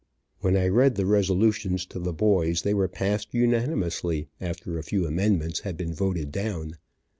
[0.39, 5.05] When I read the resolutions to the boys they were passed unanimously, after a few
[5.05, 6.77] amendments had been voted down.